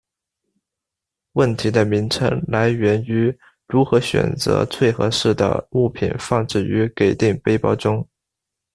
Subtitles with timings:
[1.33, 3.31] 问题的名称来源于
[3.67, 8.03] 如何选择最合适的物品放置于给定背包中。